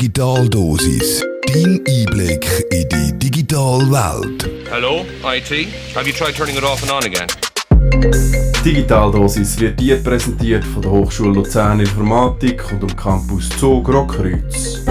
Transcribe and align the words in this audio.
Digitaldosis. 0.00 1.22
Dein 1.46 1.78
Einblick 1.86 2.46
in 2.70 2.88
die 2.88 3.18
digitale 3.18 3.84
Welt. 3.90 4.48
Hello, 4.70 5.04
IT. 5.24 5.68
Have 5.94 6.08
you 6.08 6.14
tried 6.14 6.34
turning 6.34 6.56
it 6.56 6.64
off 6.64 6.82
and 6.82 6.90
on 6.90 7.04
again? 7.04 7.28
Digitaldosis 8.64 9.60
wird 9.60 9.78
dir 9.78 10.02
präsentiert 10.02 10.64
von 10.64 10.80
der 10.80 10.90
Hochschule 10.90 11.34
Luzern 11.34 11.80
Informatik 11.80 12.64
und 12.72 12.82
dem 12.82 12.96
Campus 12.96 13.50
Zug 13.50 13.90
Rockkreuz. 13.90 14.86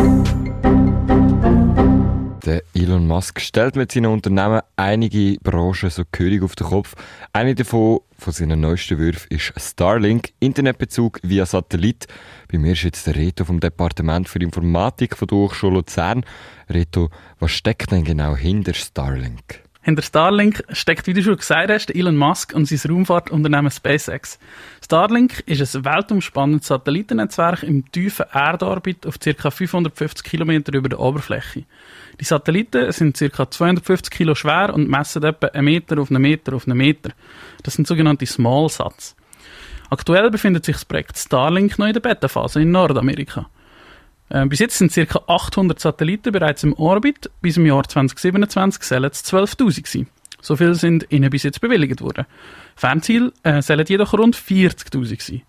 Der 2.50 2.64
Elon 2.74 3.06
Musk 3.06 3.42
stellt 3.42 3.76
mit 3.76 3.92
seinen 3.92 4.08
Unternehmen 4.08 4.62
einige 4.76 5.38
Branchen 5.40 5.92
so 5.92 6.02
gehörig 6.12 6.42
auf 6.42 6.56
den 6.56 6.66
Kopf. 6.66 6.96
Eine 7.32 7.54
davon, 7.54 8.00
von 8.18 8.34
seinen 8.34 8.60
neuesten 8.60 8.98
Würfen, 8.98 9.28
ist 9.30 9.54
Starlink, 9.56 10.32
Internetbezug 10.40 11.20
via 11.22 11.46
Satellit. 11.46 12.08
Bei 12.52 12.58
mir 12.58 12.72
ist 12.72 12.82
jetzt 12.82 13.06
der 13.06 13.16
Reto 13.16 13.46
vom 13.46 13.60
Departement 13.60 14.28
für 14.28 14.40
Informatik 14.40 15.16
von 15.16 15.28
der 15.28 15.38
Hochschule 15.38 15.76
Luzern. 15.76 16.26
Reto, 16.68 17.12
was 17.38 17.52
steckt 17.52 17.92
denn 17.92 18.04
genau 18.04 18.36
hinter 18.36 18.74
Starlink? 18.74 19.69
Hinter 19.82 20.02
Starlink 20.02 20.62
steckt, 20.74 21.08
wie 21.08 21.14
du 21.14 21.24
schon 21.24 21.38
gesagt 21.38 21.72
hast, 21.72 21.96
Elon 21.96 22.18
Musk 22.18 22.54
und 22.54 22.66
sein 22.66 22.92
Raumfahrtunternehmen 22.92 23.72
SpaceX. 23.72 24.38
Starlink 24.84 25.40
ist 25.46 25.74
ein 25.74 25.86
weltumspannendes 25.86 26.68
Satellitennetzwerk 26.68 27.64
im 27.64 27.90
tiefen 27.90 28.26
Erdorbit 28.34 29.08
auf 29.08 29.20
ca. 29.20 29.50
550 29.50 30.26
km 30.26 30.52
über 30.74 30.90
der 30.90 31.00
Oberfläche. 31.00 31.64
Die 32.20 32.26
Satelliten 32.26 32.92
sind 32.92 33.18
ca. 33.18 33.50
250 33.50 34.12
Kilo 34.12 34.36
schwer 34.36 34.74
und 34.74 34.90
messen 34.90 35.24
etwa 35.24 35.48
einen 35.48 35.66
Meter 35.66 36.00
auf 36.00 36.12
einen 36.12 36.22
Meter 36.22 36.56
auf 36.56 36.68
einen 36.68 36.78
Meter. 36.78 37.12
Das 37.64 37.76
sind 37.76 37.88
sogenannte 37.88 38.26
Small 38.26 38.68
Sats. 38.68 39.16
Aktuell 39.90 40.30
befindet 40.30 40.66
sich 40.66 40.76
das 40.76 40.86
Projekt 40.86 41.18
Starlink 41.18 41.80
noch 41.80 41.88
in 41.88 41.94
der 41.94 42.02
Beta-Phase 42.02 42.62
in 42.62 42.72
Nordamerika. 42.72 43.50
Äh, 44.30 44.46
bis 44.46 44.60
jetzt 44.60 44.78
sind 44.78 44.94
ca. 44.94 45.22
800 45.28 45.80
Satelliten 45.80 46.32
bereits 46.32 46.64
im 46.64 46.74
Orbit. 46.74 47.30
Bis 47.42 47.58
im 47.58 47.66
Jahr 47.66 47.84
2027 47.84 48.84
sollen 48.84 49.04
es 49.06 49.24
12.000 49.26 49.88
sein. 49.88 50.08
So 50.42 50.56
viel 50.56 50.74
sind 50.76 51.06
ihnen 51.10 51.30
bis 51.30 51.44
jetzt 51.44 51.60
bewilligt 51.62 52.02
worden. 52.02 52.26
Fernziel 52.76 53.34
äh, 53.44 53.62
sollen 53.62 53.86
jedoch 53.86 54.14
rund 54.14 54.36
40.000 54.36 55.22
sein. 55.22 55.42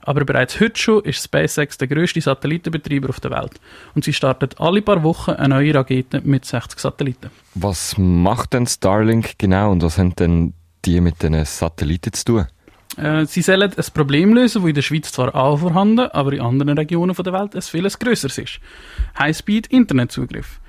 Aber 0.00 0.24
bereits 0.24 0.58
heute 0.60 0.78
schon 0.80 1.04
ist 1.04 1.22
SpaceX 1.24 1.76
der 1.76 1.88
grösste 1.88 2.20
Satellitenbetreiber 2.20 3.10
auf 3.10 3.20
der 3.20 3.32
Welt. 3.32 3.60
Und 3.94 4.04
sie 4.04 4.12
startet 4.12 4.58
alle 4.60 4.80
paar 4.80 5.02
Wochen 5.02 5.32
eine 5.32 5.56
neue 5.56 5.74
Rakete 5.74 6.22
mit 6.22 6.44
60 6.44 6.78
Satelliten. 6.78 7.30
Was 7.54 7.98
macht 7.98 8.54
denn 8.54 8.66
Starlink 8.66 9.38
genau 9.38 9.72
und 9.72 9.82
was 9.82 9.98
haben 9.98 10.14
denn 10.16 10.54
die 10.84 11.00
mit 11.00 11.22
den 11.22 11.44
Satelliten 11.44 12.12
zu 12.12 12.24
tun? 12.24 12.46
Äh, 12.98 13.26
sie 13.26 13.42
sollen 13.42 13.70
ein 13.70 13.84
Problem 13.94 14.34
lösen, 14.34 14.62
das 14.62 14.68
in 14.68 14.74
der 14.74 14.82
Schweiz 14.82 15.12
zwar 15.12 15.34
auch 15.34 15.58
vorhanden, 15.58 16.08
aber 16.10 16.32
in 16.32 16.40
anderen 16.40 16.76
Regionen 16.76 17.14
der 17.14 17.32
Welt 17.32 17.54
ein 17.54 17.62
vieles 17.62 17.98
grösseres 17.98 18.38
ist. 18.38 18.60
High-Speed-Internetzugriff. 19.18 20.60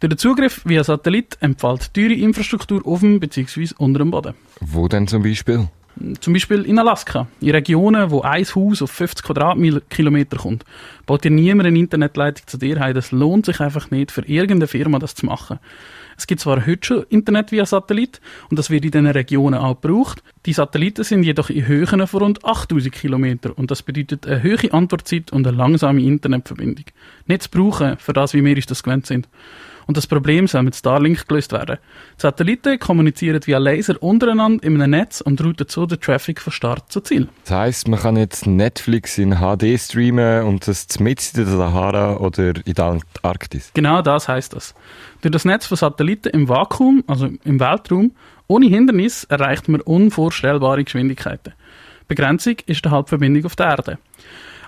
Durch 0.00 0.10
den 0.10 0.18
Zugriff 0.18 0.62
via 0.64 0.84
Satellit 0.84 1.36
empfiehlt 1.40 1.92
teure 1.92 2.14
Infrastruktur 2.14 2.86
auf 2.86 3.00
dem 3.00 3.20
bzw. 3.20 3.70
unter 3.78 3.98
dem 3.98 4.10
Boden. 4.10 4.34
Wo 4.60 4.88
denn 4.88 5.08
zum 5.08 5.22
Beispiel? 5.22 5.68
Zum 6.20 6.32
Beispiel 6.32 6.62
in 6.62 6.78
Alaska, 6.78 7.26
in 7.40 7.50
Regionen, 7.50 8.10
wo 8.12 8.20
ein 8.20 8.44
Haus 8.44 8.82
auf 8.82 8.90
50 8.92 9.26
Quadratkilometer 9.26 10.36
kommt, 10.36 10.64
baut 11.06 11.24
dir 11.24 11.32
niemand 11.32 11.66
eine 11.66 11.78
Internetleitung 11.78 12.46
zu 12.46 12.56
dir 12.56 12.78
heim. 12.78 12.94
Das 12.94 13.10
lohnt 13.10 13.46
sich 13.46 13.60
einfach 13.60 13.90
nicht 13.90 14.12
für 14.12 14.22
irgendeine 14.22 14.68
Firma, 14.68 15.00
das 15.00 15.16
zu 15.16 15.26
machen. 15.26 15.58
Es 16.18 16.26
gibt 16.26 16.40
zwar 16.40 16.66
heute 16.66 16.84
schon 16.84 17.02
Internet 17.10 17.52
via 17.52 17.64
Satellit 17.64 18.20
und 18.50 18.58
das 18.58 18.70
wird 18.70 18.84
in 18.84 18.90
diesen 18.90 19.06
Regionen 19.06 19.60
auch 19.60 19.80
gebraucht. 19.80 20.24
Die 20.46 20.52
Satelliten 20.52 21.04
sind 21.04 21.22
jedoch 21.22 21.48
in 21.48 21.68
Höhen 21.68 22.06
von 22.08 22.22
rund 22.22 22.44
8000 22.44 22.92
Kilometer 22.92 23.56
und 23.56 23.70
das 23.70 23.82
bedeutet 23.82 24.26
eine 24.26 24.42
hohe 24.42 24.72
Antwortzeit 24.72 25.32
und 25.32 25.46
eine 25.46 25.56
langsame 25.56 26.02
Internetverbindung. 26.02 26.86
Nicht 27.26 27.44
zu 27.44 27.50
brauchen 27.50 27.98
für 27.98 28.12
das, 28.12 28.34
wie 28.34 28.44
wir 28.44 28.56
uns 28.56 28.66
das 28.66 28.82
gewöhnt 28.82 29.06
sind. 29.06 29.28
Und 29.88 29.96
das 29.96 30.06
Problem 30.06 30.46
soll 30.46 30.64
mit 30.64 30.76
Starlink 30.76 31.26
gelöst 31.26 31.52
werden. 31.52 31.78
Die 32.18 32.20
Satelliten 32.20 32.78
kommunizieren 32.78 33.40
via 33.46 33.56
Laser 33.56 34.02
untereinander 34.02 34.62
in 34.62 34.74
einem 34.82 34.90
Netz 34.90 35.22
und 35.22 35.42
routen 35.42 35.66
so 35.66 35.86
den 35.86 35.98
Traffic 35.98 36.42
von 36.42 36.52
Start 36.52 36.92
zu 36.92 37.00
Ziel. 37.00 37.26
Das 37.46 37.56
heisst, 37.56 37.88
man 37.88 37.98
kann 37.98 38.16
jetzt 38.18 38.46
Netflix 38.46 39.16
in 39.16 39.36
HD 39.36 39.80
streamen 39.80 40.44
und 40.44 40.68
das 40.68 41.00
mit 41.00 41.32
in 41.34 41.46
der 41.46 41.56
Sahara 41.56 42.18
oder 42.18 42.54
in 42.66 42.74
der 42.74 42.84
Antarktis? 42.84 43.70
Genau 43.72 44.02
das 44.02 44.28
heißt 44.28 44.52
das. 44.52 44.74
Durch 45.22 45.32
das 45.32 45.46
Netz 45.46 45.64
von 45.64 45.78
Satelliten 45.78 46.07
im 46.12 46.48
Vakuum, 46.48 47.04
also 47.06 47.28
im 47.44 47.60
Weltraum, 47.60 48.12
ohne 48.46 48.66
Hindernis 48.66 49.24
erreicht 49.24 49.68
man 49.68 49.80
unvorstellbare 49.80 50.84
Geschwindigkeiten. 50.84 51.52
Begrenzung 52.08 52.56
ist 52.66 52.84
die 52.84 52.90
Halbverbindung 52.90 53.44
auf 53.44 53.56
der 53.56 53.66
Erde. 53.66 53.98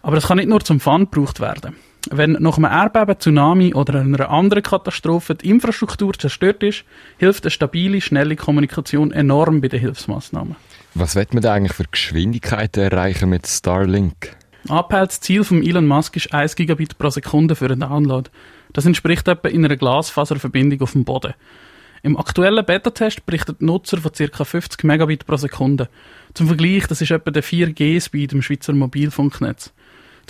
Aber 0.02 0.16
es 0.16 0.28
kann 0.28 0.36
nicht 0.36 0.48
nur 0.48 0.60
zum 0.60 0.80
Fun 0.80 1.08
gebraucht 1.10 1.40
werden. 1.40 1.74
Wenn 2.10 2.32
nach 2.32 2.56
einem 2.56 2.70
Erdbeben, 2.70 3.18
Tsunami 3.18 3.74
oder 3.74 4.00
einer 4.00 4.30
anderen 4.30 4.62
Katastrophe 4.62 5.34
die 5.34 5.50
Infrastruktur 5.50 6.14
zerstört 6.14 6.62
ist, 6.62 6.84
hilft 7.18 7.44
eine 7.44 7.50
stabile, 7.50 8.00
schnelle 8.00 8.36
Kommunikation 8.36 9.12
enorm 9.12 9.60
bei 9.60 9.68
den 9.68 9.80
Hilfsmaßnahmen. 9.80 10.56
Was 10.94 11.14
wird 11.14 11.34
man 11.34 11.42
da 11.42 11.52
eigentlich 11.52 11.74
für 11.74 11.84
Geschwindigkeiten 11.90 12.82
erreichen 12.82 13.28
mit 13.28 13.46
Starlink? 13.46 14.36
Angepeiltes 14.69 15.21
Ziel 15.21 15.43
von 15.44 15.62
Elon 15.62 15.87
Musk 15.87 16.16
ist 16.16 16.32
1 16.32 16.54
Gigabit 16.54 16.98
pro 16.98 17.10
Sekunde 17.10 17.54
für 17.54 17.66
einen 17.66 17.81
Download. 17.81 18.31
Das 18.72 18.87
entspricht 18.87 19.26
etwa 19.26 19.48
in 19.48 19.65
einer 19.65 19.76
Glasfaserverbindung 19.76 20.82
auf 20.82 20.93
dem 20.93 21.04
Boden. 21.04 21.34
Im 22.03 22.16
aktuellen 22.16 22.65
Beta-Test 22.65 23.26
berichtet 23.26 23.60
Nutzer 23.60 23.99
von 23.99 24.12
ca. 24.12 24.44
50 24.44 24.84
Megabit 24.84 25.26
pro 25.26 25.37
Sekunde. 25.37 25.88
Zum 26.34 26.47
Vergleich, 26.47 26.87
das 26.87 27.00
ist 27.00 27.10
etwa 27.10 27.31
der 27.31 27.43
4G-Speed 27.43 28.32
im 28.32 28.43
Schweizer 28.43 28.72
Mobilfunknetz. 28.72 29.72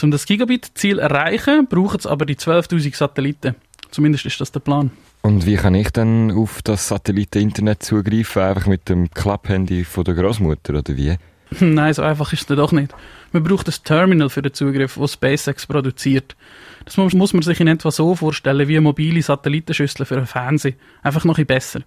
Um 0.02 0.10
das 0.10 0.24
Gigabit-Ziel 0.24 0.96
zu 0.96 1.02
erreichen, 1.02 1.66
brauchen 1.68 1.98
es 1.98 2.06
aber 2.06 2.24
die 2.24 2.36
12.000 2.36 2.96
Satelliten. 2.96 3.54
Zumindest 3.90 4.24
ist 4.24 4.40
das 4.40 4.52
der 4.52 4.60
Plan. 4.60 4.90
Und 5.22 5.44
wie 5.44 5.56
kann 5.56 5.74
ich 5.74 5.90
dann 5.90 6.30
auf 6.32 6.62
das 6.62 6.88
Satelliten-Internet 6.88 7.82
zugreifen? 7.82 8.42
Einfach 8.42 8.66
mit 8.66 8.88
dem 8.88 9.10
Klapphandy 9.10 9.84
von 9.84 10.04
der 10.04 10.14
Großmutter 10.14 10.78
oder 10.78 10.96
wie? 10.96 11.16
Nein, 11.60 11.94
so 11.94 12.02
einfach 12.02 12.32
ist 12.32 12.48
es 12.50 12.56
doch 12.56 12.72
nicht. 12.72 12.94
Man 13.32 13.42
braucht 13.42 13.68
ein 13.68 13.74
Terminal 13.84 14.30
für 14.30 14.42
den 14.42 14.54
Zugriff, 14.54 14.96
das 15.00 15.14
SpaceX 15.14 15.66
produziert. 15.66 16.36
Das 16.84 16.96
muss 16.96 17.32
man 17.32 17.42
sich 17.42 17.60
in 17.60 17.68
etwa 17.68 17.90
so 17.90 18.14
vorstellen 18.14 18.68
wie 18.68 18.76
eine 18.76 18.82
mobile 18.82 19.22
Satellitenschüssel 19.22 20.06
für 20.06 20.16
einen 20.16 20.26
Fernseher. 20.26 20.74
Einfach 21.02 21.24
noch 21.24 21.38
ein 21.38 21.46
besser. 21.46 21.80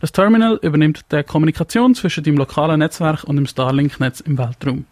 Das 0.00 0.12
Terminal 0.12 0.58
übernimmt 0.62 1.04
die 1.10 1.22
Kommunikation 1.24 1.94
zwischen 1.94 2.22
dem 2.22 2.36
lokalen 2.36 2.78
Netzwerk 2.78 3.24
und 3.24 3.36
dem 3.36 3.46
Starlink-Netz 3.46 4.20
im 4.20 4.38
Weltraum. 4.38 4.86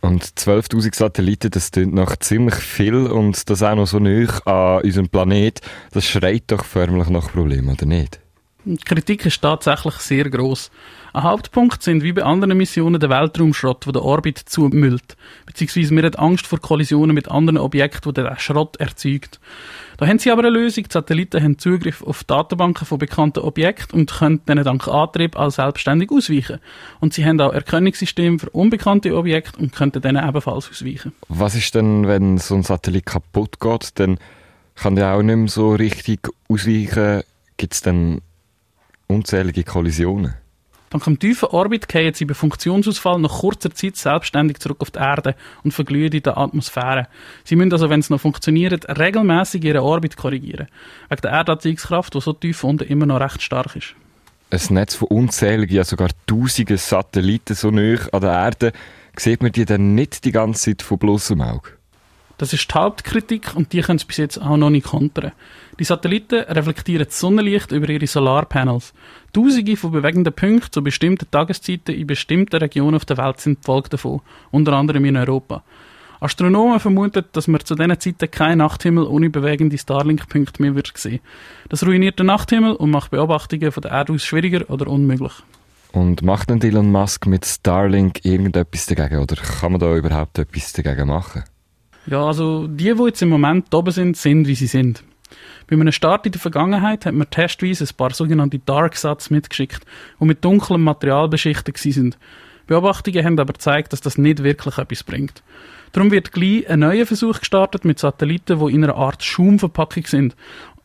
Und 0.00 0.24
12.000 0.24 0.96
Satelliten, 0.96 1.50
das 1.50 1.70
klingt 1.70 1.94
noch 1.94 2.16
ziemlich 2.16 2.54
viel 2.54 3.06
und 3.06 3.50
das 3.50 3.62
auch 3.62 3.74
noch 3.74 3.86
so 3.86 3.98
nah 3.98 4.26
an 4.46 4.82
unserem 4.82 5.08
Planet. 5.08 5.60
Das 5.92 6.06
schreit 6.06 6.44
doch 6.48 6.64
förmlich 6.64 7.08
nach 7.10 7.30
Problemen, 7.30 7.68
oder 7.68 7.86
nicht? 7.86 8.18
Die 8.64 8.76
Kritik 8.76 9.24
ist 9.24 9.40
tatsächlich 9.40 9.94
sehr 9.94 10.28
groß. 10.28 10.70
Ein 11.12 11.22
Hauptpunkt 11.22 11.82
sind 11.82 12.02
wie 12.02 12.12
bei 12.12 12.22
anderen 12.22 12.56
Missionen 12.56 13.00
der 13.00 13.10
Weltraumschrott, 13.10 13.86
der 13.86 13.94
den 13.94 14.02
Orbit 14.02 14.38
zumüllt. 14.38 15.16
Beziehungsweise 15.46 15.96
wir 15.96 16.02
haben 16.04 16.14
Angst 16.16 16.46
vor 16.46 16.60
Kollisionen 16.60 17.14
mit 17.14 17.28
anderen 17.28 17.58
Objekten, 17.58 18.14
die 18.14 18.22
den 18.22 18.38
Schrott 18.38 18.76
erzeugt. 18.76 19.40
Da 19.96 20.06
haben 20.06 20.18
sie 20.18 20.30
aber 20.30 20.42
eine 20.42 20.50
Lösung. 20.50 20.84
Die 20.84 20.92
Satelliten 20.92 21.42
haben 21.42 21.58
Zugriff 21.58 22.02
auf 22.02 22.22
Datenbanken 22.24 22.86
von 22.86 22.98
bekannten 22.98 23.40
Objekten 23.40 23.98
und 23.98 24.12
können 24.12 24.44
denen 24.46 24.64
dank 24.64 24.86
Antrieb 24.86 25.36
auch 25.36 25.50
selbstständig 25.50 26.10
ausweichen. 26.10 26.60
Und 27.00 27.14
sie 27.14 27.24
haben 27.24 27.40
auch 27.40 27.52
Erkennungssysteme 27.52 28.38
für 28.38 28.50
unbekannte 28.50 29.16
Objekte 29.16 29.58
und 29.58 29.74
könnten 29.74 30.02
denen 30.02 30.26
ebenfalls 30.26 30.70
ausweichen. 30.70 31.12
Was 31.28 31.54
ist 31.54 31.74
denn, 31.74 32.06
wenn 32.06 32.38
so 32.38 32.54
ein 32.54 32.62
Satellit 32.62 33.06
kaputt 33.06 33.58
geht? 33.58 33.98
Dann 33.98 34.18
kann 34.76 34.96
der 34.96 35.14
auch 35.14 35.22
nicht 35.22 35.36
mehr 35.36 35.48
so 35.48 35.74
richtig 35.74 36.20
ausweichen. 36.48 37.22
Gibt 37.56 37.74
es 37.74 37.82
dann 37.82 38.20
unzählige 39.10 39.64
Kollisionen? 39.64 40.34
Dank 40.90 41.04
dem 41.04 41.20
tiefen 41.20 41.50
Orbit 41.50 41.86
kehren 41.86 42.14
sie 42.14 42.24
bei 42.24 42.34
Funktionsausfall 42.34 43.20
nach 43.20 43.40
kurzer 43.40 43.70
Zeit 43.70 43.96
selbstständig 43.96 44.58
zurück 44.58 44.78
auf 44.80 44.90
die 44.90 44.98
Erde 44.98 45.36
und 45.62 45.72
verglühen 45.72 46.10
in 46.10 46.22
der 46.22 46.36
Atmosphäre. 46.36 47.06
Sie 47.44 47.54
müssen 47.54 47.72
also, 47.72 47.90
wenn 47.90 48.00
es 48.00 48.10
noch 48.10 48.20
funktioniert, 48.20 48.88
regelmäßig 48.98 49.62
ihren 49.62 49.82
Orbit 49.82 50.16
korrigieren. 50.16 50.66
Wegen 51.08 51.22
der 51.22 51.30
Erdanziehungskraft, 51.30 52.14
die 52.14 52.20
so 52.20 52.32
tief 52.32 52.64
unten 52.64 52.88
immer 52.88 53.06
noch 53.06 53.20
recht 53.20 53.40
stark 53.40 53.76
ist. 53.76 53.94
Ein 54.50 54.74
Netz 54.74 54.96
von 54.96 55.06
unzähligen, 55.08 55.76
ja 55.76 55.84
sogar 55.84 56.08
tausenden 56.26 56.76
Satelliten 56.76 57.54
so 57.54 57.70
nah 57.70 57.96
an 58.10 58.20
der 58.20 58.32
Erde, 58.32 58.72
sieht 59.16 59.42
man 59.42 59.52
die 59.52 59.66
dann 59.66 59.94
nicht 59.94 60.24
die 60.24 60.32
ganze 60.32 60.70
Zeit 60.72 60.82
von 60.82 60.98
bloßem 60.98 61.40
Auge? 61.40 61.79
Das 62.40 62.54
ist 62.54 62.70
die 62.70 62.74
Hauptkritik 62.74 63.54
und 63.54 63.70
die 63.74 63.82
können 63.82 63.98
es 63.98 64.06
bis 64.06 64.16
jetzt 64.16 64.40
auch 64.40 64.56
noch 64.56 64.70
nicht 64.70 64.86
kontern. 64.86 65.32
Die 65.78 65.84
Satelliten 65.84 66.40
reflektieren 66.44 67.04
das 67.04 67.20
Sonnenlicht 67.20 67.70
über 67.70 67.86
ihre 67.90 68.06
Solarpanels. 68.06 68.94
Tausende 69.34 69.76
von 69.76 69.92
bewegenden 69.92 70.32
Punkten 70.32 70.72
zu 70.72 70.82
bestimmten 70.82 71.30
Tageszeiten 71.30 71.94
in 71.94 72.06
bestimmten 72.06 72.56
Regionen 72.56 72.94
auf 72.94 73.04
der 73.04 73.18
Welt 73.18 73.40
sind 73.40 73.58
die 73.58 73.66
Folge 73.66 73.90
davon, 73.90 74.22
unter 74.52 74.72
anderem 74.72 75.04
in 75.04 75.18
Europa. 75.18 75.62
Astronomen 76.20 76.80
vermuten, 76.80 77.26
dass 77.32 77.46
man 77.46 77.62
zu 77.62 77.74
diesen 77.74 78.00
Zeiten 78.00 78.30
keinen 78.30 78.58
Nachthimmel 78.58 79.04
ohne 79.04 79.28
bewegende 79.28 79.76
Starlink-Punkte 79.76 80.62
mehr 80.62 80.74
wird 80.74 80.96
sehen. 80.96 81.20
Das 81.68 81.84
ruiniert 81.84 82.18
den 82.18 82.24
Nachthimmel 82.28 82.72
und 82.72 82.90
macht 82.90 83.10
Beobachtungen 83.10 83.70
von 83.70 83.82
der 83.82 83.90
Erde 83.90 84.14
aus 84.14 84.24
schwieriger 84.24 84.64
oder 84.70 84.86
unmöglich. 84.86 85.34
Und 85.92 86.22
macht 86.22 86.48
denn 86.48 86.62
Elon 86.62 86.90
Musk 86.90 87.26
mit 87.26 87.44
Starlink 87.44 88.24
irgendetwas 88.24 88.86
dagegen 88.86 89.18
oder 89.18 89.36
kann 89.36 89.72
man 89.72 89.80
da 89.82 89.94
überhaupt 89.94 90.38
etwas 90.38 90.72
dagegen 90.72 91.08
machen? 91.08 91.44
Ja, 92.06 92.24
also 92.26 92.66
die, 92.66 92.94
die 92.94 93.04
jetzt 93.04 93.22
im 93.22 93.28
Moment 93.28 93.74
oben 93.74 93.90
sind, 93.90 94.16
sind, 94.16 94.46
wie 94.46 94.54
sie 94.54 94.66
sind. 94.66 95.04
Bei 95.68 95.76
einem 95.76 95.92
Start 95.92 96.26
in 96.26 96.32
der 96.32 96.40
Vergangenheit 96.40 97.06
hat 97.06 97.14
man 97.14 97.30
testweise 97.30 97.84
ein 97.84 97.96
paar 97.96 98.12
sogenannte 98.12 98.58
Darksats 98.58 99.30
mitgeschickt, 99.30 99.84
die 100.20 100.24
mit 100.24 100.44
dunklem 100.44 100.82
Material 100.82 101.28
beschichtet 101.28 101.78
sind. 101.78 102.18
Beobachtungen 102.66 103.24
haben 103.24 103.38
aber 103.38 103.52
gezeigt, 103.52 103.92
dass 103.92 104.00
das 104.00 104.18
nicht 104.18 104.42
wirklich 104.42 104.78
etwas 104.78 105.04
bringt. 105.04 105.42
Darum 105.92 106.10
wird 106.10 106.32
gleich 106.32 106.68
ein 106.68 106.80
neuer 106.80 107.06
Versuch 107.06 107.40
gestartet 107.40 107.84
mit 107.84 107.98
Satelliten, 107.98 108.58
die 108.58 108.74
in 108.74 108.84
einer 108.84 108.96
Art 108.96 109.24
Schaumverpackung 109.24 110.06
sind 110.06 110.36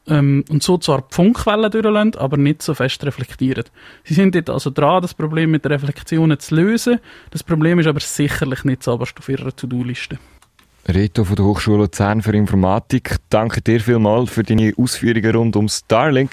ähm, 0.07 0.43
und 0.49 0.63
so 0.63 0.77
zwar 0.77 1.05
Funkwellen 1.09 1.71
durchlassen, 1.71 2.15
aber 2.15 2.37
nicht 2.37 2.61
so 2.61 2.73
fest 2.73 3.03
reflektieren. 3.03 3.65
Sie 4.03 4.13
sind 4.13 4.35
jetzt 4.35 4.49
also 4.49 4.69
dran, 4.69 5.01
das 5.01 5.13
Problem 5.13 5.51
mit 5.51 5.65
den 5.65 5.71
Reflexionen 5.71 6.39
zu 6.39 6.55
lösen. 6.55 6.99
Das 7.31 7.43
Problem 7.43 7.79
ist 7.79 7.87
aber 7.87 7.99
sicherlich 7.99 8.63
nicht 8.63 8.83
so 8.83 8.93
auf 8.93 9.29
ihrer 9.29 9.55
To-Do-Liste. 9.55 10.19
Reto 10.87 11.23
von 11.23 11.35
der 11.35 11.45
Hochschule 11.45 11.77
Luzern 11.77 12.21
für 12.21 12.35
Informatik, 12.35 13.15
danke 13.29 13.61
dir 13.61 13.79
vielmals 13.79 14.29
für 14.29 14.43
deine 14.43 14.73
Ausführungen 14.77 15.35
rund 15.35 15.55
um 15.55 15.67
Starlink. 15.67 16.31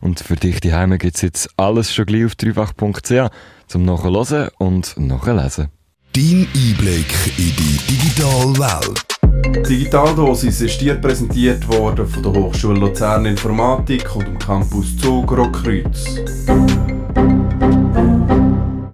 Und 0.00 0.20
für 0.20 0.36
dich 0.36 0.60
die 0.60 0.74
Heime 0.74 0.98
gibt 0.98 1.16
es 1.16 1.22
jetzt 1.22 1.48
alles 1.56 1.94
schon 1.94 2.04
gleich 2.04 2.26
auf 2.26 2.34
dreifach.ch 2.34 3.30
zum 3.66 3.84
Nachhören 3.86 4.50
und 4.58 4.94
Nachlesen. 4.98 5.68
Dein 6.12 6.46
Einblick 6.54 7.14
in 7.38 7.52
die 7.56 7.78
digitale 7.88 8.58
Welt. 8.58 9.66
Digitaldosis 9.66 10.60
ist 10.60 10.80
dir 10.80 10.96
präsentiert 10.96 11.66
worden 11.66 12.06
von 12.06 12.22
der 12.22 12.32
Hochschule 12.32 12.78
Luzern 12.78 13.24
Informatik 13.24 14.14
und 14.14 14.26
dem 14.26 14.38
Campus 14.38 14.96
Zug 14.98 15.32
Rockkreuz. 15.32 16.20